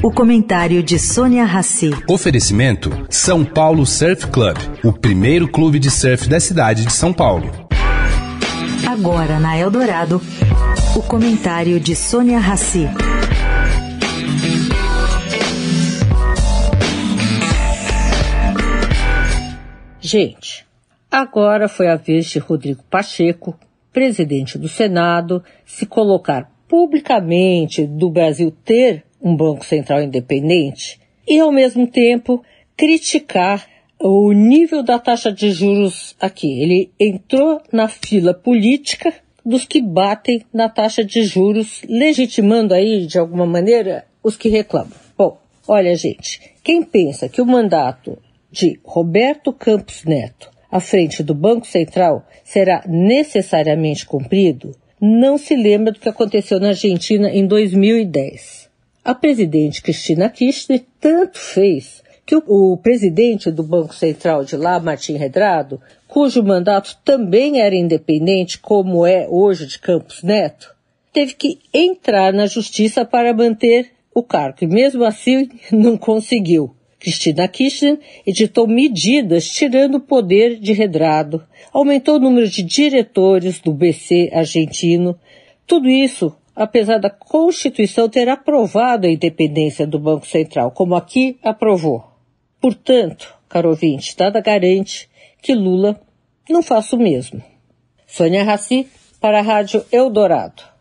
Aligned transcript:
O 0.00 0.12
comentário 0.12 0.80
de 0.80 0.96
Sônia 0.96 1.44
Rassi. 1.44 1.90
Oferecimento 2.08 2.88
São 3.10 3.44
Paulo 3.44 3.84
Surf 3.84 4.28
Club, 4.28 4.56
o 4.84 4.92
primeiro 4.92 5.48
clube 5.48 5.80
de 5.80 5.90
surf 5.90 6.28
da 6.28 6.38
cidade 6.38 6.84
de 6.84 6.92
São 6.92 7.12
Paulo. 7.12 7.50
Agora 8.86 9.40
na 9.40 9.58
Eldorado, 9.58 10.22
o 10.96 11.02
comentário 11.02 11.80
de 11.80 11.96
Sônia 11.96 12.38
Rassi. 12.38 12.88
Gente, 20.00 20.64
agora 21.10 21.68
foi 21.68 21.88
a 21.88 21.96
vez 21.96 22.26
de 22.26 22.38
Rodrigo 22.38 22.84
Pacheco, 22.88 23.58
presidente 23.92 24.56
do 24.58 24.68
Senado, 24.68 25.42
se 25.66 25.84
colocar 25.84 26.48
publicamente 26.68 27.84
do 27.84 28.08
Brasil 28.08 28.54
ter 28.64 29.07
um 29.22 29.34
Banco 29.36 29.64
Central 29.64 30.02
independente 30.02 31.00
e, 31.26 31.38
ao 31.38 31.52
mesmo 31.52 31.86
tempo, 31.86 32.42
criticar 32.76 33.66
o 34.00 34.32
nível 34.32 34.82
da 34.82 34.98
taxa 34.98 35.32
de 35.32 35.50
juros 35.50 36.14
aqui. 36.20 36.60
Ele 36.60 36.92
entrou 36.98 37.60
na 37.72 37.88
fila 37.88 38.32
política 38.32 39.12
dos 39.44 39.64
que 39.64 39.80
batem 39.80 40.44
na 40.52 40.68
taxa 40.68 41.04
de 41.04 41.22
juros, 41.22 41.82
legitimando 41.88 42.74
aí, 42.74 43.06
de 43.06 43.18
alguma 43.18 43.46
maneira, 43.46 44.04
os 44.22 44.36
que 44.36 44.48
reclamam. 44.48 44.92
Bom, 45.16 45.38
olha, 45.66 45.94
gente, 45.94 46.40
quem 46.62 46.82
pensa 46.82 47.28
que 47.28 47.40
o 47.40 47.46
mandato 47.46 48.18
de 48.50 48.78
Roberto 48.84 49.52
Campos 49.52 50.04
Neto 50.04 50.50
à 50.70 50.80
frente 50.80 51.22
do 51.22 51.34
Banco 51.34 51.66
Central 51.66 52.26
será 52.44 52.82
necessariamente 52.86 54.04
cumprido, 54.04 54.76
não 55.00 55.38
se 55.38 55.56
lembra 55.56 55.92
do 55.92 56.00
que 56.00 56.08
aconteceu 56.08 56.60
na 56.60 56.68
Argentina 56.68 57.30
em 57.30 57.46
2010. 57.46 58.67
A 59.08 59.14
presidente 59.14 59.80
Cristina 59.80 60.28
Kirchner 60.28 60.84
tanto 61.00 61.38
fez 61.38 62.02
que 62.26 62.36
o, 62.36 62.42
o, 62.46 62.76
presidente 62.76 63.50
do 63.50 63.62
Banco 63.62 63.94
Central 63.94 64.44
de 64.44 64.54
lá, 64.54 64.78
Martim 64.78 65.14
Redrado, 65.14 65.80
cujo 66.06 66.42
mandato 66.42 66.94
também 67.02 67.58
era 67.58 67.74
independente, 67.74 68.58
como 68.58 69.06
é 69.06 69.26
hoje 69.26 69.66
de 69.66 69.78
Campos 69.78 70.22
Neto, 70.22 70.76
teve 71.10 71.32
que 71.32 71.58
entrar 71.72 72.34
na 72.34 72.44
justiça 72.44 73.02
para 73.02 73.32
manter 73.32 73.92
o 74.14 74.22
cargo 74.22 74.58
e 74.60 74.66
mesmo 74.66 75.02
assim 75.02 75.48
não 75.72 75.96
conseguiu. 75.96 76.74
Cristina 77.00 77.48
Kirchner 77.48 77.98
editou 78.26 78.68
medidas 78.68 79.48
tirando 79.48 79.94
o 79.94 80.00
poder 80.00 80.60
de 80.60 80.74
Redrado, 80.74 81.42
aumentou 81.72 82.16
o 82.16 82.20
número 82.20 82.46
de 82.46 82.62
diretores 82.62 83.58
do 83.58 83.72
BC 83.72 84.28
argentino. 84.34 85.18
Tudo 85.66 85.88
isso, 85.88 86.36
apesar 86.58 86.98
da 86.98 87.08
Constituição 87.08 88.08
ter 88.08 88.28
aprovado 88.28 89.06
a 89.06 89.10
independência 89.10 89.86
do 89.86 89.98
Banco 89.98 90.26
Central, 90.26 90.72
como 90.72 90.96
aqui 90.96 91.38
aprovou. 91.40 92.04
Portanto, 92.60 93.32
caro 93.48 93.68
ouvinte, 93.68 94.16
nada 94.18 94.40
garante 94.40 95.08
que 95.40 95.54
Lula 95.54 96.00
não 96.50 96.60
faça 96.60 96.96
o 96.96 96.98
mesmo. 96.98 97.40
Sônia 98.08 98.42
Raci, 98.42 98.88
para 99.20 99.38
a 99.38 99.42
Rádio 99.42 99.84
Eldorado. 99.92 100.77